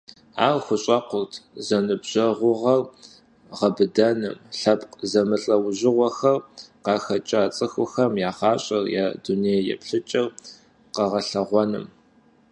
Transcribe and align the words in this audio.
Ар 0.47 0.57
хущӏэкъурт 0.65 1.33
зэныбжьэгъугъэр 1.65 2.81
гъэбыдэным, 3.57 4.35
лъэпкъ 4.59 4.97
зэмылӀэужьыгъуэхэм 5.11 6.39
къахэкӀа 6.85 7.41
цӀыхухэм 7.55 8.13
я 8.29 8.31
гъащӀэр, 8.37 8.85
я 9.03 9.05
дуней 9.23 9.61
еплъыкӀэр 9.73 10.27
къэгъэлъэгъуэным. 10.95 11.85